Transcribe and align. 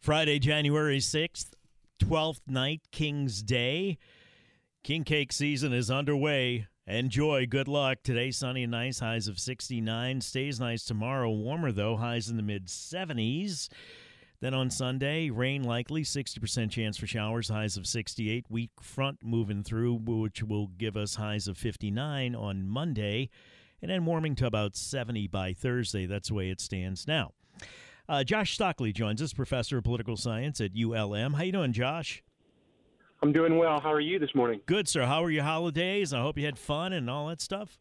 Friday, 0.00 0.38
January 0.38 0.96
6th, 0.96 1.50
12th 2.02 2.40
night, 2.46 2.80
King's 2.90 3.42
Day. 3.42 3.98
King 4.82 5.04
Cake 5.04 5.30
season 5.30 5.74
is 5.74 5.90
underway. 5.90 6.66
Enjoy. 6.86 7.44
Good 7.44 7.68
luck. 7.68 7.98
Today, 8.02 8.30
sunny 8.30 8.62
and 8.62 8.70
nice. 8.70 9.00
Highs 9.00 9.28
of 9.28 9.38
69. 9.38 10.22
Stays 10.22 10.58
nice 10.58 10.86
tomorrow. 10.86 11.30
Warmer, 11.30 11.70
though. 11.70 11.96
Highs 11.96 12.30
in 12.30 12.38
the 12.38 12.42
mid 12.42 12.68
70s. 12.68 13.68
Then 14.40 14.54
on 14.54 14.70
Sunday, 14.70 15.28
rain 15.28 15.64
likely. 15.64 16.02
60% 16.02 16.70
chance 16.70 16.96
for 16.96 17.06
showers. 17.06 17.50
Highs 17.50 17.76
of 17.76 17.86
68. 17.86 18.46
Weak 18.48 18.70
front 18.80 19.18
moving 19.22 19.62
through, 19.62 20.00
which 20.06 20.42
will 20.42 20.68
give 20.68 20.96
us 20.96 21.16
highs 21.16 21.46
of 21.46 21.58
59 21.58 22.34
on 22.34 22.66
Monday. 22.66 23.28
And 23.82 23.90
then 23.90 24.06
warming 24.06 24.34
to 24.36 24.46
about 24.46 24.76
70 24.76 25.26
by 25.26 25.52
Thursday. 25.52 26.06
That's 26.06 26.28
the 26.28 26.34
way 26.34 26.48
it 26.48 26.62
stands 26.62 27.06
now. 27.06 27.32
Uh, 28.10 28.24
Josh 28.24 28.54
Stockley 28.54 28.92
joins 28.92 29.22
us, 29.22 29.32
professor 29.32 29.78
of 29.78 29.84
political 29.84 30.16
science 30.16 30.60
at 30.60 30.72
ULM. 30.76 31.34
How 31.34 31.44
you 31.44 31.52
doing, 31.52 31.72
Josh? 31.72 32.24
I'm 33.22 33.32
doing 33.32 33.56
well. 33.56 33.78
How 33.80 33.92
are 33.92 34.00
you 34.00 34.18
this 34.18 34.34
morning? 34.34 34.60
Good, 34.66 34.88
sir. 34.88 35.06
How 35.06 35.22
were 35.22 35.30
your 35.30 35.44
holidays? 35.44 36.12
I 36.12 36.20
hope 36.20 36.36
you 36.36 36.44
had 36.44 36.58
fun 36.58 36.92
and 36.92 37.08
all 37.08 37.28
that 37.28 37.40
stuff. 37.40 37.78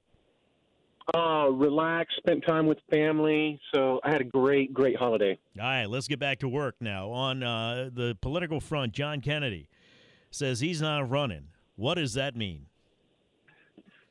Uh, 1.16 1.50
relaxed, 1.50 2.18
spent 2.18 2.46
time 2.46 2.68
with 2.68 2.78
family. 2.92 3.60
So 3.74 4.00
I 4.04 4.12
had 4.12 4.22
a 4.22 4.26
great, 4.26 4.72
great 4.72 4.96
holiday. 4.96 5.40
All 5.60 5.66
right, 5.66 5.88
let's 5.88 6.08
get 6.08 6.20
back 6.20 6.38
to 6.40 6.48
work 6.48 6.76
now. 6.80 7.10
On 7.10 7.42
uh, 7.42 7.90
the 7.92 8.16
political 8.22 8.60
front, 8.60 8.94
John 8.94 9.22
Kennedy 9.22 9.68
says 10.30 10.60
he's 10.60 10.80
not 10.80 11.10
running. 11.10 11.48
What 11.76 11.96
does 11.96 12.14
that 12.14 12.36
mean? 12.36 12.68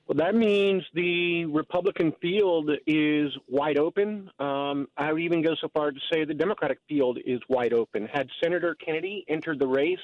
Well, 0.08 0.16
that 0.16 0.34
means 0.34 0.82
the 0.94 1.44
Republican 1.44 2.14
field 2.22 2.70
is 2.86 3.30
wide 3.46 3.78
open. 3.78 4.30
Um, 4.38 4.88
I 4.96 5.12
would 5.12 5.20
even 5.20 5.42
go 5.42 5.54
so 5.60 5.68
far 5.68 5.90
to 5.90 6.00
say 6.10 6.24
the 6.24 6.32
Democratic 6.32 6.78
field 6.88 7.18
is 7.26 7.40
wide 7.50 7.74
open. 7.74 8.08
Had 8.10 8.26
Senator 8.42 8.74
Kennedy 8.74 9.26
entered 9.28 9.58
the 9.58 9.66
race, 9.66 9.98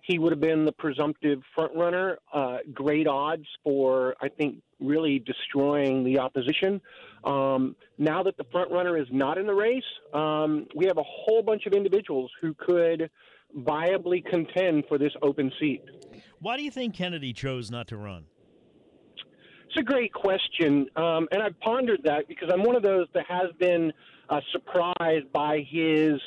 he 0.00 0.18
would 0.18 0.32
have 0.32 0.40
been 0.40 0.64
the 0.64 0.72
presumptive 0.72 1.42
frontrunner. 1.54 2.16
Uh, 2.32 2.58
great 2.72 3.06
odds 3.06 3.44
for, 3.62 4.14
I 4.22 4.28
think, 4.30 4.62
really 4.80 5.18
destroying 5.18 6.02
the 6.02 6.18
opposition. 6.18 6.80
Um, 7.22 7.76
now 7.98 8.22
that 8.22 8.38
the 8.38 8.44
frontrunner 8.44 8.98
is 8.98 9.06
not 9.12 9.36
in 9.36 9.46
the 9.46 9.54
race, 9.54 9.84
um, 10.14 10.66
we 10.74 10.86
have 10.86 10.96
a 10.96 11.04
whole 11.04 11.42
bunch 11.42 11.66
of 11.66 11.74
individuals 11.74 12.30
who 12.40 12.54
could 12.54 13.10
viably 13.54 14.24
contend 14.24 14.84
for 14.88 14.96
this 14.96 15.12
open 15.20 15.52
seat. 15.60 15.82
Why 16.40 16.56
do 16.56 16.62
you 16.62 16.70
think 16.70 16.94
Kennedy 16.94 17.34
chose 17.34 17.70
not 17.70 17.86
to 17.88 17.98
run? 17.98 18.24
It's 19.74 19.80
a 19.80 19.90
great 19.90 20.12
question, 20.12 20.86
um, 20.96 21.28
and 21.32 21.42
I've 21.42 21.58
pondered 21.60 22.00
that 22.04 22.28
because 22.28 22.50
I'm 22.52 22.62
one 22.62 22.76
of 22.76 22.82
those 22.82 23.06
that 23.14 23.24
has 23.26 23.50
been 23.58 23.90
uh, 24.28 24.38
surprised 24.52 25.32
by 25.32 25.66
his 25.66 26.20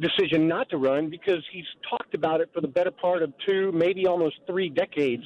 decision 0.00 0.48
not 0.48 0.70
to 0.70 0.78
run 0.78 1.10
because 1.10 1.44
he's 1.52 1.66
talked 1.90 2.14
about 2.14 2.40
it 2.40 2.48
for 2.54 2.62
the 2.62 2.68
better 2.68 2.90
part 2.90 3.22
of 3.22 3.34
two, 3.46 3.70
maybe 3.72 4.06
almost 4.06 4.36
three 4.46 4.70
decades. 4.70 5.24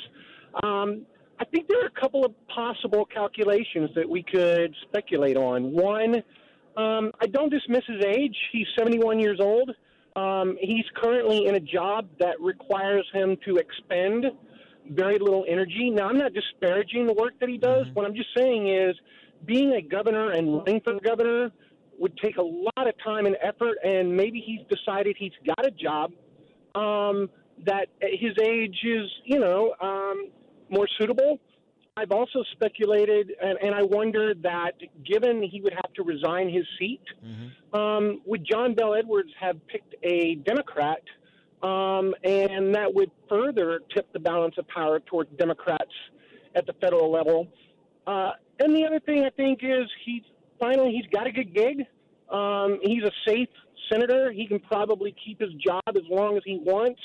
Um, 0.64 1.06
I 1.38 1.44
think 1.44 1.68
there 1.68 1.80
are 1.80 1.86
a 1.86 2.00
couple 2.00 2.24
of 2.24 2.32
possible 2.48 3.04
calculations 3.04 3.90
that 3.94 4.08
we 4.08 4.24
could 4.24 4.74
speculate 4.88 5.36
on. 5.36 5.70
One, 5.70 6.24
um, 6.76 7.12
I 7.20 7.26
don't 7.30 7.50
dismiss 7.50 7.84
his 7.86 8.04
age. 8.04 8.36
He's 8.50 8.66
71 8.76 9.20
years 9.20 9.38
old. 9.40 9.70
Um, 10.16 10.56
he's 10.60 10.86
currently 10.96 11.46
in 11.46 11.54
a 11.54 11.60
job 11.60 12.08
that 12.18 12.34
requires 12.40 13.06
him 13.12 13.36
to 13.46 13.58
expend 13.58 14.24
very 14.90 15.18
little 15.18 15.44
energy. 15.48 15.90
Now, 15.90 16.08
I'm 16.08 16.18
not 16.18 16.32
disparaging 16.32 17.06
the 17.06 17.12
work 17.12 17.34
that 17.40 17.48
he 17.48 17.58
does. 17.58 17.86
Mm-hmm. 17.86 17.94
What 17.94 18.06
I'm 18.06 18.14
just 18.14 18.30
saying 18.36 18.68
is 18.68 18.94
being 19.44 19.72
a 19.72 19.82
governor 19.82 20.30
and 20.30 20.58
running 20.58 20.80
for 20.82 20.98
governor 21.00 21.50
would 21.98 22.16
take 22.18 22.36
a 22.36 22.42
lot 22.42 22.88
of 22.88 22.94
time 23.04 23.26
and 23.26 23.36
effort, 23.42 23.78
and 23.84 24.16
maybe 24.16 24.42
he's 24.44 24.60
decided 24.68 25.16
he's 25.18 25.32
got 25.46 25.64
a 25.64 25.70
job 25.70 26.12
um, 26.74 27.30
that 27.64 27.86
at 28.02 28.10
his 28.18 28.32
age 28.42 28.76
is, 28.82 29.08
you 29.24 29.38
know, 29.38 29.74
um, 29.80 30.28
more 30.70 30.88
suitable. 30.98 31.38
I've 31.96 32.10
also 32.10 32.42
speculated, 32.52 33.32
and, 33.40 33.56
and, 33.62 33.72
I 33.72 33.82
wonder 33.82 34.34
that 34.42 34.72
given 35.06 35.40
he 35.44 35.60
would 35.60 35.74
have 35.74 35.92
to 35.94 36.02
resign 36.02 36.52
his 36.52 36.64
seat, 36.76 37.02
mm-hmm. 37.24 37.78
um, 37.78 38.20
would 38.26 38.44
John 38.44 38.74
Bell 38.74 38.94
Edwards 38.94 39.30
have 39.38 39.64
picked 39.68 39.94
a 40.02 40.34
Democrat– 40.36 40.98
um, 41.62 42.14
and 42.24 42.74
that 42.74 42.92
would 42.92 43.10
further 43.28 43.80
tip 43.94 44.12
the 44.12 44.18
balance 44.18 44.54
of 44.58 44.66
power 44.68 45.00
towards 45.00 45.30
Democrats 45.38 45.92
at 46.54 46.66
the 46.66 46.72
federal 46.74 47.10
level. 47.10 47.48
Uh, 48.06 48.32
and 48.60 48.74
the 48.74 48.84
other 48.84 49.00
thing 49.00 49.24
I 49.24 49.30
think 49.30 49.60
is 49.62 49.88
he's 50.04 50.22
finally 50.60 50.92
he's 50.92 51.10
got 51.12 51.26
a 51.26 51.32
good 51.32 51.54
gig. 51.54 51.86
Um, 52.30 52.78
he's 52.82 53.02
a 53.02 53.12
safe 53.26 53.48
senator. 53.90 54.32
He 54.32 54.46
can 54.46 54.60
probably 54.60 55.14
keep 55.24 55.40
his 55.40 55.52
job 55.54 55.82
as 55.88 56.02
long 56.10 56.36
as 56.36 56.42
he 56.44 56.58
wants. 56.62 57.00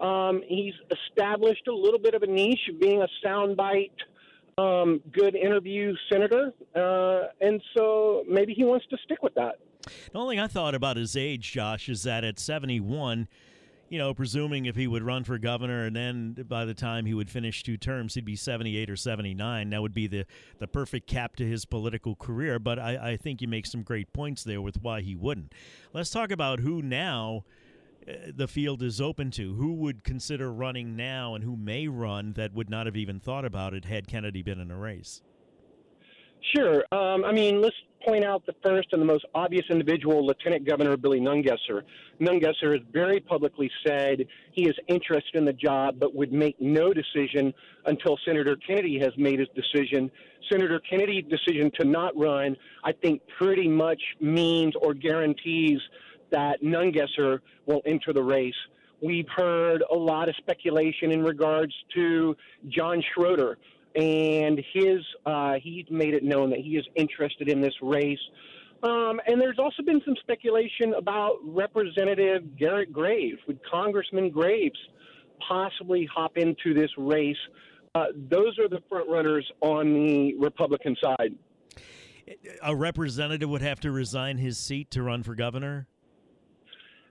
Um, 0.00 0.42
he's 0.46 0.74
established 0.90 1.66
a 1.68 1.74
little 1.74 1.98
bit 1.98 2.14
of 2.14 2.22
a 2.22 2.26
niche 2.26 2.68
of 2.72 2.80
being 2.80 3.02
a 3.02 3.08
soundbite, 3.26 3.90
um, 4.56 5.00
good 5.12 5.34
interview 5.34 5.94
senator, 6.10 6.52
uh, 6.76 7.28
and 7.40 7.60
so 7.76 8.24
maybe 8.28 8.54
he 8.54 8.64
wants 8.64 8.86
to 8.90 8.96
stick 9.04 9.22
with 9.22 9.34
that. 9.34 9.56
The 10.12 10.18
only 10.18 10.36
thing 10.36 10.44
I 10.44 10.46
thought 10.46 10.74
about 10.74 10.96
his 10.96 11.16
age, 11.16 11.52
Josh, 11.52 11.88
is 11.88 12.02
that 12.04 12.24
at 12.24 12.38
71, 12.38 13.26
you 13.88 13.98
know, 13.98 14.12
presuming 14.12 14.66
if 14.66 14.76
he 14.76 14.86
would 14.86 15.02
run 15.02 15.24
for 15.24 15.38
governor 15.38 15.86
and 15.86 15.96
then 15.96 16.34
by 16.48 16.64
the 16.64 16.74
time 16.74 17.06
he 17.06 17.14
would 17.14 17.30
finish 17.30 17.62
two 17.62 17.76
terms, 17.76 18.14
he'd 18.14 18.24
be 18.24 18.36
78 18.36 18.90
or 18.90 18.96
79. 18.96 19.70
That 19.70 19.82
would 19.82 19.94
be 19.94 20.06
the, 20.06 20.26
the 20.58 20.66
perfect 20.66 21.06
cap 21.06 21.36
to 21.36 21.46
his 21.46 21.64
political 21.64 22.14
career. 22.14 22.58
But 22.58 22.78
I, 22.78 23.12
I 23.12 23.16
think 23.16 23.40
you 23.40 23.48
make 23.48 23.66
some 23.66 23.82
great 23.82 24.12
points 24.12 24.44
there 24.44 24.60
with 24.60 24.82
why 24.82 25.00
he 25.00 25.14
wouldn't. 25.14 25.52
Let's 25.92 26.10
talk 26.10 26.30
about 26.30 26.60
who 26.60 26.82
now 26.82 27.44
uh, 28.06 28.12
the 28.34 28.48
field 28.48 28.82
is 28.82 29.00
open 29.00 29.30
to. 29.32 29.54
Who 29.54 29.74
would 29.74 30.04
consider 30.04 30.52
running 30.52 30.94
now 30.94 31.34
and 31.34 31.42
who 31.42 31.56
may 31.56 31.88
run 31.88 32.34
that 32.34 32.52
would 32.52 32.68
not 32.68 32.86
have 32.86 32.96
even 32.96 33.20
thought 33.20 33.44
about 33.44 33.72
it 33.72 33.86
had 33.86 34.06
Kennedy 34.06 34.42
been 34.42 34.60
in 34.60 34.70
a 34.70 34.76
race? 34.76 35.22
Sure. 36.54 36.84
Um, 36.92 37.24
I 37.24 37.32
mean, 37.32 37.60
let's 37.60 37.76
point 38.08 38.24
out 38.24 38.46
the 38.46 38.54
first 38.64 38.88
and 38.92 39.02
the 39.02 39.06
most 39.06 39.26
obvious 39.34 39.64
individual, 39.70 40.24
Lieutenant 40.24 40.66
Governor 40.66 40.96
Billy 40.96 41.20
Nungesser. 41.20 41.82
Nungesser 42.18 42.72
has 42.72 42.80
very 42.90 43.20
publicly 43.20 43.70
said 43.86 44.26
he 44.52 44.66
is 44.66 44.74
interested 44.86 45.34
in 45.34 45.44
the 45.44 45.52
job 45.52 45.96
but 46.00 46.14
would 46.14 46.32
make 46.32 46.58
no 46.58 46.94
decision 46.94 47.52
until 47.84 48.18
Senator 48.24 48.56
Kennedy 48.66 48.98
has 48.98 49.12
made 49.18 49.38
his 49.38 49.48
decision. 49.54 50.10
Senator 50.50 50.80
Kennedy's 50.88 51.24
decision 51.28 51.70
to 51.78 51.86
not 51.86 52.16
run, 52.16 52.56
I 52.82 52.92
think, 52.92 53.20
pretty 53.36 53.68
much 53.68 54.00
means 54.20 54.72
or 54.80 54.94
guarantees 54.94 55.78
that 56.30 56.62
Nungesser 56.62 57.40
will 57.66 57.82
enter 57.84 58.14
the 58.14 58.22
race. 58.22 58.54
We've 59.02 59.28
heard 59.36 59.84
a 59.92 59.94
lot 59.94 60.30
of 60.30 60.34
speculation 60.36 61.12
in 61.12 61.22
regards 61.22 61.74
to 61.94 62.34
John 62.70 63.02
Schroder 63.14 63.58
and 63.94 64.60
his 64.72 65.00
uh, 65.26 65.54
he's 65.62 65.86
made 65.90 66.14
it 66.14 66.22
known 66.22 66.50
that 66.50 66.60
he 66.60 66.76
is 66.76 66.86
interested 66.94 67.48
in 67.48 67.60
this 67.60 67.74
race. 67.82 68.18
Um, 68.82 69.20
and 69.26 69.40
there's 69.40 69.58
also 69.58 69.82
been 69.82 70.00
some 70.04 70.14
speculation 70.20 70.94
about 70.94 71.38
Representative 71.42 72.56
Garrett 72.56 72.92
Graves. 72.92 73.38
Would 73.48 73.58
Congressman 73.68 74.30
Graves 74.30 74.78
possibly 75.46 76.08
hop 76.14 76.36
into 76.36 76.74
this 76.74 76.90
race? 76.96 77.36
Uh, 77.94 78.06
those 78.30 78.56
are 78.58 78.68
the 78.68 78.80
front 78.88 79.08
runners 79.08 79.50
on 79.60 79.94
the 79.94 80.34
Republican 80.38 80.96
side. 81.02 81.34
A 82.62 82.76
representative 82.76 83.48
would 83.48 83.62
have 83.62 83.80
to 83.80 83.90
resign 83.90 84.38
his 84.38 84.58
seat 84.58 84.90
to 84.92 85.02
run 85.02 85.22
for 85.22 85.34
governor? 85.34 85.88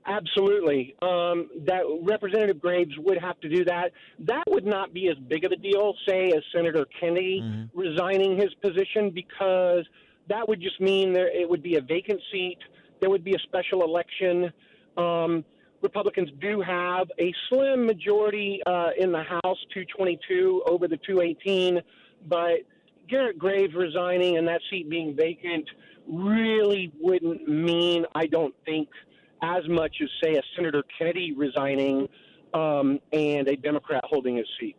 Absolutely. 0.08 0.96
Um, 1.02 1.50
that 1.66 1.84
Representative 2.02 2.62
Graves 2.62 2.98
would 2.98 3.18
have 3.18 3.40
to 3.42 3.50
do 3.50 3.66
that. 3.66 3.92
That 4.20 4.44
would 4.48 4.66
not 4.66 4.94
be 4.94 5.10
as 5.10 5.18
big 5.28 5.44
of 5.44 5.52
a 5.52 5.58
deal, 5.58 5.94
say, 6.08 6.30
as 6.30 6.42
Senator 6.56 6.86
Kennedy 7.00 7.42
mm-hmm. 7.44 7.78
resigning 7.78 8.38
his 8.38 8.54
position, 8.62 9.10
because 9.10 9.86
that 10.30 10.48
would 10.48 10.62
just 10.62 10.80
mean 10.80 11.12
there 11.12 11.28
it 11.28 11.50
would 11.50 11.62
be 11.62 11.76
a 11.76 11.82
vacant 11.82 12.22
seat. 12.32 12.58
There 13.02 13.10
would 13.10 13.26
be 13.26 13.34
a 13.34 13.40
special 13.40 13.84
election. 13.84 14.52
Um, 14.96 15.44
Republicans 15.82 16.30
do 16.40 16.62
have 16.62 17.08
a 17.20 17.34
slim 17.50 17.86
majority 17.86 18.62
uh, 18.66 18.90
in 18.98 19.12
the 19.12 19.24
House, 19.24 19.60
222 19.74 20.64
over 20.68 20.88
the 20.88 20.98
218, 21.06 21.82
but 22.28 22.62
Garrett 23.10 23.38
Graves 23.38 23.74
resigning 23.76 24.38
and 24.38 24.48
that 24.48 24.62
seat 24.70 24.90
being 24.90 25.16
vacant 25.16 25.68
really 26.08 26.92
wouldn't 27.00 27.48
mean, 27.48 28.06
I 28.16 28.26
don't 28.26 28.56
think, 28.66 28.90
as 29.42 29.68
much 29.68 29.96
as, 30.02 30.10
say, 30.24 30.36
a 30.36 30.42
Senator 30.56 30.84
Kennedy 30.98 31.34
resigning 31.36 32.08
um, 32.54 33.00
and 33.14 33.48
a 33.48 33.56
Democrat 33.56 34.04
holding 34.06 34.38
his 34.38 34.48
seat. 34.60 34.76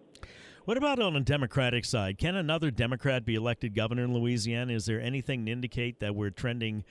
What 0.65 0.77
about 0.77 0.99
on 0.99 1.15
the 1.15 1.21
Democratic 1.21 1.85
side? 1.85 2.19
Can 2.19 2.37
another 2.37 2.71
Democrat 2.71 3.25
be 3.25 3.35
elected 3.35 3.75
governor 3.75 4.05
in 4.05 4.13
Louisiana? 4.13 4.75
Is 4.75 4.85
there 4.85 5.01
anything 5.01 5.47
to 5.47 5.53
indicate 5.53 6.01
that 6.01 6.15
we're 6.15 6.31
trending 6.31 6.85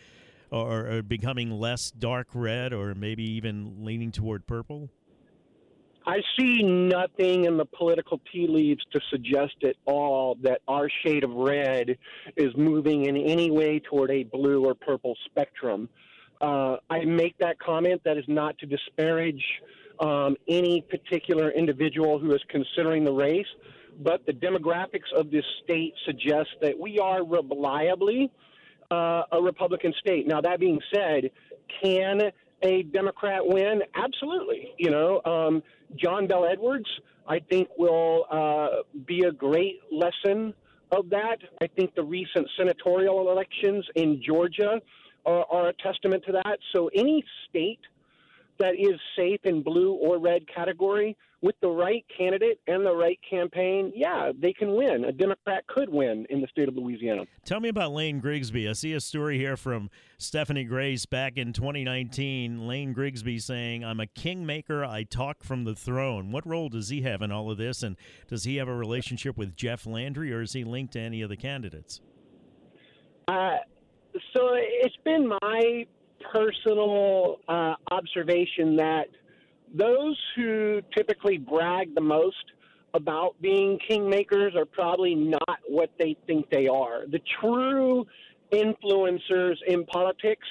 or, 0.50 0.88
or 0.88 1.02
becoming 1.04 1.52
less 1.52 1.92
dark 1.92 2.28
red 2.34 2.74
or 2.74 2.96
maybe 2.96 3.24
even 3.24 3.86
leaning 3.86 4.12
toward 4.12 4.48
purple? 4.48 4.90
I 6.08 6.22
see 6.40 6.64
nothing 6.64 7.44
in 7.46 7.58
the 7.58 7.66
political 7.66 8.22
tea 8.32 8.48
leaves 8.48 8.82
to 8.94 9.02
suggest 9.12 9.56
at 9.64 9.76
all 9.86 10.38
that 10.42 10.62
our 10.68 10.90
shade 11.06 11.26
of 11.26 11.32
red 11.32 11.98
is 12.38 12.56
moving 12.56 13.06
in 13.06 13.18
any 13.18 13.52
way 13.52 13.80
toward 13.80 14.10
a 14.10 14.24
blue 14.24 14.66
or 14.66 14.74
purple 14.74 15.16
spectrum. 15.26 15.90
Uh, 16.42 16.78
I 16.90 17.06
make 17.06 17.36
that 17.40 17.60
comment 17.60 18.02
that 18.06 18.18
is 18.18 18.26
not 18.28 18.58
to 18.60 18.66
disparage 18.66 19.44
um, 20.00 20.36
any 20.48 20.82
particular 20.82 21.52
individual 21.52 22.20
who 22.20 22.32
is 22.34 22.42
considering 22.50 23.04
the 23.04 23.12
race, 23.12 23.48
but 24.00 24.26
the 24.26 24.34
demographics 24.34 25.12
of 25.16 25.32
this 25.32 25.46
state 25.64 25.94
suggest 26.06 26.50
that 26.62 26.78
we 26.80 27.00
are 27.00 27.26
reliably 27.26 28.32
uh, 28.92 29.24
a 29.32 29.42
Republican 29.42 29.94
state. 30.00 30.28
Now, 30.28 30.42
that 30.42 30.60
being 30.60 30.80
said, 30.94 31.32
can 31.82 32.22
a 32.62 32.84
Democrat 32.84 33.42
win? 33.44 33.82
Absolutely. 33.96 34.74
You 34.78 34.92
know, 34.92 35.22
um, 35.26 35.64
John 35.96 36.28
Bell 36.28 36.46
Edwards, 36.46 36.88
I 37.28 37.40
think, 37.40 37.70
will 37.78 38.26
uh, 38.32 38.84
be 39.06 39.24
a 39.24 39.32
great 39.32 39.80
lesson 39.92 40.54
of 40.92 41.10
that. 41.10 41.38
I 41.62 41.68
think 41.68 41.96
the 41.96 42.04
recent 42.04 42.48
senatorial 42.58 43.30
elections 43.32 43.86
in 43.96 44.22
Georgia 44.26 44.80
are, 45.28 45.46
are 45.52 45.70
a 45.70 45.74
testament 45.74 46.24
to 46.26 46.32
that. 46.32 46.58
So, 46.74 46.90
any 46.96 47.24
state 47.50 47.80
that 48.60 48.74
is 48.74 49.00
safe 49.16 49.42
in 49.44 49.62
blue 49.62 49.94
or 49.94 50.18
red 50.20 50.44
category 50.54 51.16
with 51.42 51.56
the 51.62 51.68
right 51.68 52.04
candidate 52.18 52.60
and 52.66 52.84
the 52.84 52.96
right 52.96 53.20
campaign, 53.30 53.92
yeah, 53.96 54.32
they 54.36 54.52
can 54.52 54.74
win. 54.76 55.06
A 55.06 55.12
Democrat 55.12 55.68
could 55.68 55.88
win 55.90 56.26
in 56.32 56.42
the 56.42 56.48
state 56.48 56.68
of 56.68 56.76
Louisiana. 56.76 57.26
Tell 57.46 57.60
me 57.60 57.70
about 57.70 57.92
Lane 57.92 58.20
Grigsby. 58.20 58.68
I 58.68 58.74
see 58.74 58.94
a 58.94 59.00
story 59.00 59.38
here 59.38 59.56
from 59.56 59.92
Stephanie 60.18 60.64
Grace 60.64 61.06
back 61.06 61.38
in 61.38 61.54
2019. 61.54 62.68
Lane 62.68 62.92
Grigsby 62.92 63.38
saying, 63.38 63.86
I'm 63.86 64.00
a 64.00 64.08
kingmaker. 64.08 64.84
I 64.84 65.04
talk 65.04 65.44
from 65.44 65.64
the 65.64 65.76
throne. 65.76 66.32
What 66.32 66.48
role 66.48 66.70
does 66.70 66.90
he 66.90 67.02
have 67.02 67.22
in 67.22 67.32
all 67.32 67.52
of 67.52 67.60
this? 67.60 67.84
And 67.84 67.98
does 68.28 68.46
he 68.46 68.56
have 68.56 68.68
a 68.68 68.76
relationship 68.76 69.38
with 69.38 69.56
Jeff 69.56 69.86
Landry 69.86 70.34
or 70.34 70.42
is 70.42 70.54
he 70.54 70.64
linked 70.64 70.94
to 70.94 71.00
any 71.00 71.22
of 71.22 71.30
the 71.30 71.38
candidates? 71.38 72.02
Uh, 73.28 73.58
so 74.36 74.50
it's 74.54 74.96
been 75.04 75.28
my 75.42 75.86
personal 76.34 77.40
uh, 77.48 77.76
observation 77.92 78.76
that 78.78 79.06
those 79.74 80.18
who 80.36 80.82
typically 80.96 81.38
brag 81.38 81.94
the 81.96 82.02
most 82.02 82.36
about 82.94 83.36
being 83.42 83.78
kingmakers 83.90 84.56
are 84.56 84.66
probably 84.66 85.14
not 85.14 85.60
what 85.68 85.92
they 86.00 86.16
think 86.26 86.50
they 86.50 86.68
are. 86.68 87.06
The 87.08 87.20
true 87.40 88.06
influencers 88.52 89.56
in 89.68 89.86
politics, 89.86 90.48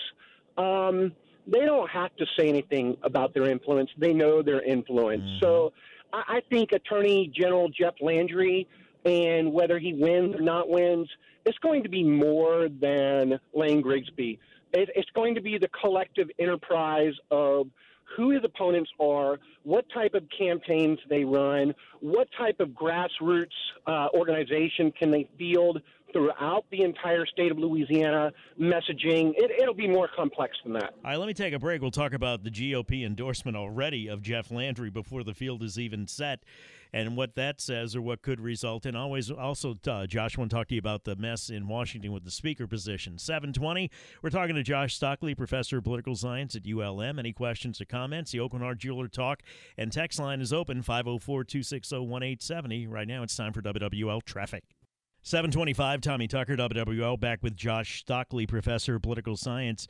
um, 0.59 1.13
they 1.47 1.61
don't 1.61 1.89
have 1.91 2.15
to 2.17 2.27
say 2.39 2.49
anything 2.49 2.97
about 3.03 3.35
their 3.35 3.51
influence. 3.51 3.91
They 3.99 4.13
know 4.13 4.43
their 4.43 4.63
influence. 4.63 5.23
Mm-hmm. 5.23 5.45
So 5.45 5.73
I, 6.13 6.37
I 6.37 6.41
think 6.51 6.73
Attorney 6.73 7.33
General 7.35 7.69
Jeff 7.69 7.95
Landry, 8.01 8.69
and 9.07 9.53
whether 9.53 9.79
he 9.79 9.95
wins 9.95 10.35
or 10.35 10.43
not 10.43 10.69
wins, 10.69 11.09
it's 11.47 11.59
going 11.59 11.85
to 11.85 11.89
be 11.89 12.03
more 12.03 12.69
than 12.69 13.39
Lane 13.55 13.81
Grigsby. 13.81 14.39
It, 14.73 14.91
it's 14.97 15.11
going 15.15 15.37
to 15.37 15.41
be 15.41 15.59
the 15.59 15.69
collective 15.81 16.29
enterprise 16.39 17.15
of 17.31 17.69
who 18.17 18.31
his 18.31 18.43
opponents 18.45 18.91
are, 19.01 19.39
what 19.63 19.85
type 19.93 20.15
of 20.15 20.25
campaigns 20.37 20.99
they 21.09 21.25
run, 21.25 21.75
what 22.01 22.29
type 22.37 22.61
of 22.61 22.71
grassroots 22.71 23.47
uh, 23.87 24.09
organization 24.13 24.93
can 24.93 25.11
they 25.11 25.29
field 25.39 25.81
throughout 26.17 26.65
the 26.71 26.83
entire 26.83 27.27
state 27.27 27.53
of 27.53 27.59
Louisiana, 27.59 28.33
messaging. 28.59 29.33
It, 29.37 29.67
will 29.67 29.75
be 29.75 29.87
more 29.87 30.09
complex 30.17 30.57
than 30.65 30.73
that. 30.75 30.95
All 31.05 31.11
right, 31.11 31.19
let 31.19 31.27
me 31.27 31.35
take 31.35 31.53
a 31.53 31.59
break. 31.59 31.83
We'll 31.83 31.91
talk 31.91 32.15
about 32.15 32.43
the 32.43 32.51
GOP 32.51 33.05
endorsement 33.05 33.57
already 33.57 34.09
of 34.09 34.23
Jeff 34.23 34.51
Landry 34.51 34.89
before 34.89 35.23
the 35.25 35.35
field 35.35 35.63
is 35.63 35.79
even 35.79 36.07
set 36.07 36.43
and 36.93 37.17
what 37.17 37.35
that 37.35 37.61
says 37.61 37.95
or 37.95 38.01
what 38.01 38.23
could 38.23 38.41
result 38.41 38.87
in. 38.87 38.97
Always 38.97 39.31
also, 39.31 39.77
uh, 39.87 40.07
Josh, 40.07 40.39
want 40.39 40.51
to 40.51 40.57
talk 40.57 40.69
to 40.69 40.75
you 40.75 40.79
about 40.79 41.05
the 41.05 41.17
mess 41.17 41.51
in 41.51 41.69
Washington 41.69 42.13
with 42.13 42.25
the 42.25 42.31
speaker 42.31 42.67
position. 42.67 43.19
720, 43.19 43.91
we're 44.23 44.31
talking 44.31 44.55
to 44.55 44.63
Josh 44.63 44.95
Stockley, 44.95 45.35
professor 45.35 45.79
of 45.79 45.85
political 45.85 46.17
science 46.17 46.57
at 46.57 46.63
ULM. 46.67 47.19
Any 47.19 47.35
questions 47.35 47.79
or 47.81 47.85
comments? 47.85 48.33
The 48.33 48.49
Hart 48.49 48.79
Jeweler 48.79 49.09
Talk 49.09 49.43
and 49.77 49.93
text 49.93 50.19
line 50.19 50.41
is 50.41 50.53
open 50.53 50.81
504 50.81 51.45
260 51.45 51.97
1870. 51.97 52.87
Right 52.87 53.07
now, 53.07 53.23
it's 53.23 53.37
time 53.37 53.53
for 53.53 53.61
WWL 53.61 54.23
Traffic. 54.23 54.65
725, 55.27 56.03
Tommy 56.03 56.29
Tucker, 56.29 56.55
WWL, 56.55 57.19
back 57.19 57.43
with 57.43 57.57
Josh 57.57 57.99
Stockley, 57.99 58.47
professor 58.47 58.95
of 58.95 59.03
political 59.03 59.37
science 59.37 59.89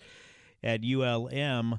at 0.65 0.81
ULM. 0.83 1.79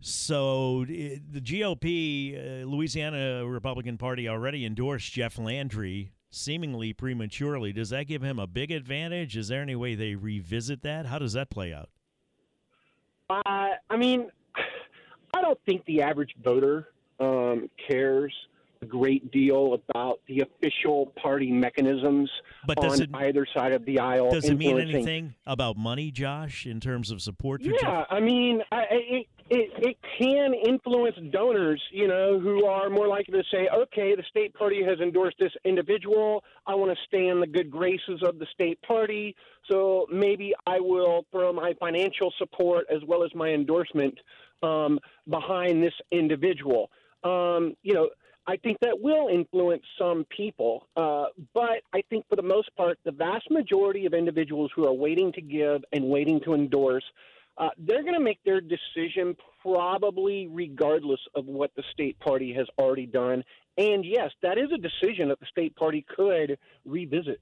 So 0.00 0.86
the 0.86 1.20
GOP, 1.42 2.62
uh, 2.62 2.64
Louisiana 2.64 3.46
Republican 3.46 3.98
Party, 3.98 4.30
already 4.30 4.64
endorsed 4.64 5.12
Jeff 5.12 5.36
Landry 5.36 6.12
seemingly 6.30 6.94
prematurely. 6.94 7.70
Does 7.70 7.90
that 7.90 8.06
give 8.06 8.22
him 8.22 8.38
a 8.38 8.46
big 8.46 8.70
advantage? 8.70 9.36
Is 9.36 9.48
there 9.48 9.60
any 9.60 9.76
way 9.76 9.94
they 9.94 10.14
revisit 10.14 10.80
that? 10.80 11.04
How 11.04 11.18
does 11.18 11.34
that 11.34 11.50
play 11.50 11.74
out? 11.74 11.90
Uh, 13.28 13.76
I 13.90 13.96
mean, 13.98 14.30
I 15.34 15.42
don't 15.42 15.60
think 15.66 15.84
the 15.84 16.00
average 16.00 16.34
voter 16.42 16.88
um, 17.20 17.68
cares 17.90 18.32
a 18.82 18.86
great 18.86 19.30
deal 19.30 19.74
about 19.74 20.20
the 20.26 20.40
official 20.40 21.12
party 21.20 21.50
mechanisms 21.50 22.30
but 22.66 22.78
on 22.78 23.00
it, 23.00 23.10
either 23.14 23.46
side 23.56 23.72
of 23.72 23.84
the 23.84 23.98
aisle. 23.98 24.30
Does 24.30 24.48
it 24.48 24.56
mean 24.56 24.78
anything 24.78 25.34
about 25.46 25.76
money, 25.76 26.10
Josh, 26.10 26.66
in 26.66 26.80
terms 26.80 27.10
of 27.10 27.20
support? 27.22 27.62
yeah, 27.62 27.72
Jeff? 27.80 28.06
I 28.10 28.20
mean, 28.20 28.60
I, 28.72 28.82
it, 28.90 29.26
it, 29.48 29.70
it 29.78 29.96
can 30.18 30.54
influence 30.54 31.16
donors, 31.30 31.80
you 31.92 32.08
know, 32.08 32.40
who 32.40 32.66
are 32.66 32.90
more 32.90 33.06
likely 33.06 33.34
to 33.34 33.44
say, 33.50 33.68
okay, 33.74 34.14
the 34.14 34.24
state 34.28 34.54
party 34.54 34.82
has 34.82 34.98
endorsed 35.00 35.36
this 35.38 35.52
individual. 35.64 36.42
I 36.66 36.74
want 36.74 36.90
to 36.90 36.96
stay 37.06 37.28
in 37.28 37.40
the 37.40 37.46
good 37.46 37.70
graces 37.70 38.22
of 38.22 38.38
the 38.38 38.46
state 38.52 38.80
party. 38.82 39.36
So 39.70 40.06
maybe 40.10 40.52
I 40.66 40.80
will 40.80 41.26
throw 41.30 41.52
my 41.52 41.74
financial 41.78 42.32
support 42.38 42.86
as 42.94 43.02
well 43.06 43.24
as 43.24 43.30
my 43.34 43.48
endorsement 43.48 44.18
um, 44.62 44.98
behind 45.28 45.82
this 45.82 45.94
individual. 46.10 46.90
Um, 47.24 47.76
you 47.82 47.94
know, 47.94 48.08
I 48.48 48.56
think 48.56 48.78
that 48.80 49.00
will 49.00 49.28
influence 49.28 49.82
some 49.98 50.24
people, 50.36 50.86
uh, 50.96 51.26
but 51.52 51.82
I 51.92 52.02
think 52.08 52.26
for 52.28 52.36
the 52.36 52.42
most 52.42 52.74
part, 52.76 52.98
the 53.04 53.10
vast 53.10 53.50
majority 53.50 54.06
of 54.06 54.14
individuals 54.14 54.70
who 54.76 54.86
are 54.86 54.92
waiting 54.92 55.32
to 55.32 55.40
give 55.40 55.82
and 55.92 56.04
waiting 56.04 56.40
to 56.44 56.54
endorse, 56.54 57.04
uh, 57.58 57.70
they're 57.78 58.02
going 58.02 58.14
to 58.14 58.20
make 58.20 58.38
their 58.44 58.60
decision 58.60 59.36
probably 59.62 60.46
regardless 60.46 61.20
of 61.34 61.46
what 61.46 61.72
the 61.74 61.82
state 61.92 62.18
party 62.20 62.52
has 62.52 62.66
already 62.78 63.06
done. 63.06 63.42
And 63.78 64.04
yes, 64.04 64.30
that 64.42 64.58
is 64.58 64.68
a 64.72 64.78
decision 64.78 65.28
that 65.30 65.40
the 65.40 65.46
state 65.46 65.74
party 65.74 66.06
could 66.14 66.56
revisit. 66.84 67.40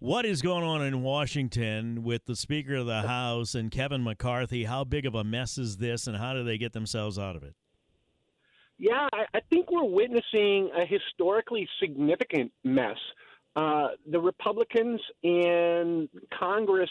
What 0.00 0.24
is 0.24 0.40
going 0.42 0.64
on 0.64 0.82
in 0.82 1.02
Washington 1.02 2.02
with 2.02 2.24
the 2.24 2.34
Speaker 2.34 2.76
of 2.76 2.86
the 2.86 3.02
House 3.02 3.54
and 3.54 3.70
Kevin 3.70 4.02
McCarthy? 4.02 4.64
How 4.64 4.82
big 4.82 5.04
of 5.04 5.14
a 5.14 5.22
mess 5.22 5.58
is 5.58 5.76
this, 5.76 6.06
and 6.06 6.16
how 6.16 6.32
do 6.32 6.42
they 6.42 6.56
get 6.56 6.72
themselves 6.72 7.18
out 7.18 7.36
of 7.36 7.42
it? 7.42 7.54
Yeah, 8.80 9.08
I, 9.12 9.26
I 9.34 9.40
think 9.50 9.70
we're 9.70 9.84
witnessing 9.84 10.70
a 10.74 10.86
historically 10.86 11.68
significant 11.82 12.50
mess. 12.64 12.96
Uh, 13.54 13.88
the 14.10 14.18
Republicans 14.18 15.02
in 15.22 16.08
Congress, 16.32 16.88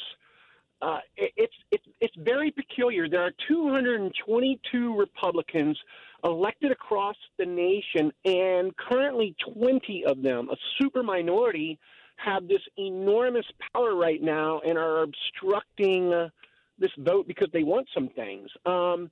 uh, 0.83 0.99
it, 1.17 1.31
it's 1.35 1.53
it's 1.71 1.83
it's 1.99 2.13
very 2.19 2.51
peculiar. 2.51 3.09
There 3.09 3.23
are 3.23 3.31
222 3.47 4.97
Republicans 4.99 5.79
elected 6.23 6.71
across 6.71 7.15
the 7.39 7.47
nation, 7.47 8.11
and 8.23 8.71
currently 8.77 9.35
20 9.55 10.03
of 10.05 10.21
them, 10.21 10.49
a 10.51 10.57
super 10.79 11.01
minority, 11.01 11.79
have 12.17 12.47
this 12.47 12.61
enormous 12.77 13.45
power 13.73 13.95
right 13.95 14.21
now 14.21 14.59
and 14.59 14.77
are 14.77 15.01
obstructing 15.01 16.13
uh, 16.13 16.29
this 16.77 16.91
vote 16.99 17.27
because 17.27 17.47
they 17.51 17.63
want 17.63 17.87
some 17.95 18.09
things. 18.09 18.47
Um, 18.67 19.09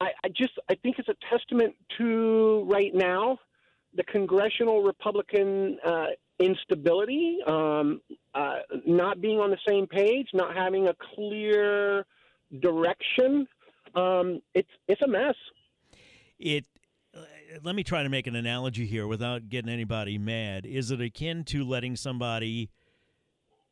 I, 0.00 0.08
I 0.24 0.28
just 0.28 0.52
I 0.68 0.74
think 0.76 0.98
it's 0.98 1.08
a 1.08 1.16
testament 1.30 1.74
to 1.98 2.66
right 2.70 2.94
now 2.94 3.38
the 3.94 4.04
congressional 4.04 4.82
Republican 4.82 5.78
uh, 5.84 6.06
instability, 6.38 7.38
um, 7.46 8.00
uh, 8.34 8.58
not 8.86 9.20
being 9.20 9.38
on 9.38 9.50
the 9.50 9.58
same 9.68 9.86
page, 9.86 10.28
not 10.32 10.56
having 10.56 10.88
a 10.88 10.94
clear 11.14 12.06
direction. 12.60 13.46
Um, 13.94 14.40
it's 14.54 14.70
it's 14.88 15.02
a 15.02 15.08
mess. 15.08 15.34
It. 16.38 16.64
Uh, 17.12 17.22
let 17.64 17.74
me 17.74 17.82
try 17.82 18.04
to 18.04 18.08
make 18.08 18.28
an 18.28 18.36
analogy 18.36 18.86
here 18.86 19.06
without 19.06 19.48
getting 19.48 19.70
anybody 19.70 20.16
mad. 20.16 20.64
Is 20.64 20.92
it 20.92 21.00
akin 21.00 21.42
to 21.46 21.64
letting 21.64 21.96
somebody 21.96 22.70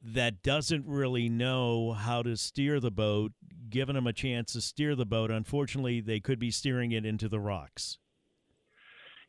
that 0.03 0.43
doesn't 0.43 0.85
really 0.87 1.29
know 1.29 1.93
how 1.93 2.23
to 2.23 2.37
steer 2.37 2.81
the 2.81 2.91
boat, 2.91 3.33
giving 3.71 3.95
them 3.95 4.07
a 4.07 4.13
chance 4.13 4.53
to 4.53 4.61
steer 4.61 4.95
the 4.95 5.07
boat. 5.07 5.31
Unfortunately, 5.31 6.01
they 6.01 6.21
could 6.21 6.39
be 6.39 6.51
steering 6.51 6.93
it 6.93 7.05
into 7.05 7.29
the 7.29 7.41
rocks. 7.41 7.99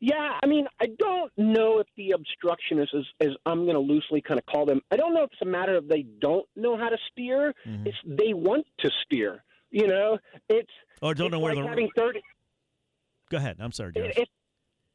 Yeah, 0.00 0.38
I 0.42 0.46
mean, 0.46 0.66
I 0.80 0.86
don't 0.98 1.30
know 1.36 1.78
if 1.78 1.86
the 1.96 2.14
obstructionists, 2.14 2.94
as, 2.94 3.04
as 3.20 3.28
I'm 3.44 3.64
going 3.64 3.74
to 3.74 3.80
loosely 3.80 4.22
kind 4.22 4.40
of 4.40 4.46
call 4.46 4.64
them, 4.64 4.80
I 4.90 4.96
don't 4.96 5.12
know 5.12 5.24
if 5.24 5.30
it's 5.32 5.42
a 5.42 5.44
matter 5.44 5.76
of 5.76 5.88
they 5.88 6.06
don't 6.20 6.46
know 6.56 6.78
how 6.78 6.88
to 6.88 6.96
steer. 7.12 7.54
Mm-hmm. 7.66 7.86
It's 7.86 7.98
they 8.06 8.32
want 8.32 8.66
to 8.78 8.90
steer. 9.04 9.44
You 9.70 9.86
know, 9.86 10.18
it's 10.48 10.70
or 11.02 11.14
don't 11.14 11.30
know 11.30 11.38
where 11.38 11.54
like 11.54 11.64
the 11.64 11.68
having 11.68 11.90
30. 11.94 12.20
Go 13.30 13.36
ahead. 13.36 13.58
I'm 13.60 13.72
sorry, 13.72 13.92
Josh. 13.92 14.12
It, 14.16 14.28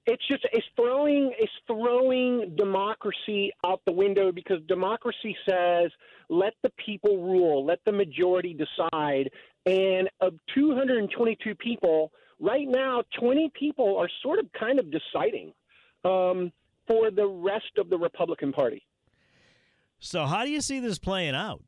it's 0.07 0.27
just 0.27 0.45
it's 0.51 0.65
throwing 0.75 1.31
it's 1.39 1.51
throwing 1.67 2.55
democracy 2.55 3.51
out 3.65 3.81
the 3.85 3.91
window 3.91 4.31
because 4.31 4.57
democracy 4.67 5.35
says 5.47 5.91
let 6.29 6.53
the 6.63 6.71
people 6.83 7.21
rule, 7.21 7.65
let 7.65 7.79
the 7.85 7.91
majority 7.91 8.53
decide. 8.53 9.29
And 9.65 10.09
of 10.21 10.33
222 10.53 11.55
people, 11.55 12.11
right 12.39 12.67
now, 12.67 13.03
20 13.19 13.51
people 13.57 13.97
are 13.97 14.09
sort 14.21 14.39
of 14.39 14.45
kind 14.57 14.79
of 14.79 14.91
deciding 14.91 15.53
um, 16.03 16.51
for 16.87 17.11
the 17.11 17.27
rest 17.27 17.77
of 17.77 17.89
the 17.89 17.97
Republican 17.97 18.53
Party. 18.53 18.85
So, 19.99 20.25
how 20.25 20.43
do 20.43 20.51
you 20.51 20.61
see 20.61 20.79
this 20.79 20.99
playing 20.99 21.35
out? 21.35 21.63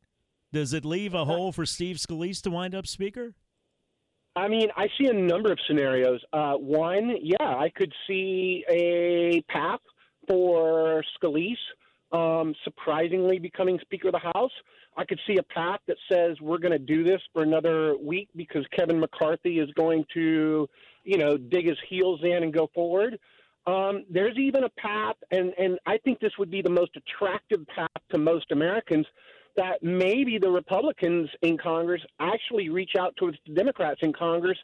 Does 0.52 0.72
it 0.72 0.84
leave 0.84 1.12
a 1.12 1.24
hole 1.24 1.52
for 1.52 1.66
Steve 1.66 1.96
Scalise 1.96 2.40
to 2.42 2.50
wind 2.50 2.74
up 2.74 2.86
Speaker? 2.86 3.34
I 4.36 4.48
mean, 4.48 4.68
I 4.76 4.88
see 4.98 5.08
a 5.08 5.12
number 5.12 5.50
of 5.50 5.58
scenarios. 5.66 6.20
Uh, 6.32 6.54
one, 6.54 7.16
yeah, 7.22 7.36
I 7.40 7.70
could 7.74 7.92
see 8.06 8.64
a 8.70 9.42
path 9.50 9.80
for 10.28 11.02
Scalise 11.20 11.56
um, 12.12 12.54
surprisingly 12.64 13.38
becoming 13.38 13.78
Speaker 13.80 14.08
of 14.08 14.12
the 14.12 14.32
House. 14.34 14.52
I 14.96 15.04
could 15.04 15.20
see 15.26 15.36
a 15.38 15.42
path 15.42 15.80
that 15.86 15.96
says 16.10 16.40
we're 16.40 16.58
going 16.58 16.72
to 16.72 16.78
do 16.78 17.04
this 17.04 17.20
for 17.32 17.42
another 17.42 17.96
week 17.96 18.28
because 18.34 18.64
Kevin 18.76 18.98
McCarthy 18.98 19.58
is 19.58 19.70
going 19.76 20.04
to, 20.14 20.68
you 21.04 21.18
know, 21.18 21.36
dig 21.36 21.66
his 21.66 21.78
heels 21.88 22.20
in 22.22 22.42
and 22.42 22.52
go 22.52 22.68
forward. 22.74 23.18
Um, 23.66 24.04
there's 24.10 24.36
even 24.38 24.64
a 24.64 24.70
path, 24.70 25.16
and, 25.30 25.52
and 25.58 25.78
I 25.86 25.98
think 25.98 26.20
this 26.20 26.32
would 26.38 26.50
be 26.50 26.62
the 26.62 26.70
most 26.70 26.92
attractive 26.96 27.66
path 27.66 27.90
to 28.10 28.18
most 28.18 28.50
Americans 28.50 29.06
that 29.58 29.82
maybe 29.82 30.38
the 30.38 30.48
Republicans 30.48 31.28
in 31.42 31.58
Congress 31.58 32.00
actually 32.20 32.68
reach 32.68 32.92
out 32.96 33.12
to 33.18 33.32
the 33.46 33.54
Democrats 33.54 33.98
in 34.02 34.12
Congress 34.12 34.56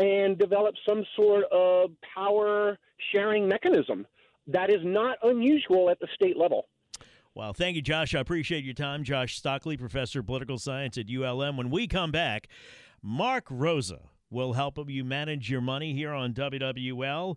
and 0.00 0.38
develop 0.38 0.74
some 0.88 1.04
sort 1.14 1.44
of 1.52 1.90
power 2.14 2.78
sharing 3.12 3.46
mechanism. 3.46 4.06
That 4.46 4.70
is 4.70 4.80
not 4.82 5.18
unusual 5.22 5.90
at 5.90 6.00
the 6.00 6.08
state 6.14 6.38
level. 6.38 6.66
Well, 7.34 7.52
thank 7.52 7.76
you, 7.76 7.82
Josh. 7.82 8.14
I 8.14 8.20
appreciate 8.20 8.64
your 8.64 8.74
time. 8.74 9.04
Josh 9.04 9.36
Stockley, 9.36 9.76
professor 9.76 10.20
of 10.20 10.26
political 10.26 10.58
science 10.58 10.96
at 10.96 11.10
ULM. 11.10 11.58
When 11.58 11.68
we 11.68 11.86
come 11.86 12.10
back, 12.10 12.48
Mark 13.02 13.44
Rosa 13.50 14.00
will 14.30 14.54
help 14.54 14.78
you 14.88 15.04
manage 15.04 15.50
your 15.50 15.60
money 15.60 15.92
here 15.92 16.12
on 16.12 16.32
WWL. 16.32 17.36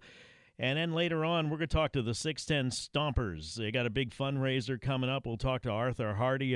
And 0.57 0.77
then 0.77 0.93
later 0.93 1.25
on, 1.25 1.49
we're 1.49 1.57
going 1.57 1.67
to 1.67 1.75
talk 1.75 1.91
to 1.93 2.01
the 2.01 2.13
610 2.13 2.71
Stompers. 2.71 3.55
They 3.55 3.71
got 3.71 3.85
a 3.85 3.89
big 3.89 4.11
fundraiser 4.11 4.79
coming 4.79 5.09
up. 5.09 5.25
We'll 5.25 5.37
talk 5.37 5.63
to 5.63 5.71
Arthur 5.71 6.13
Hardy 6.13 6.55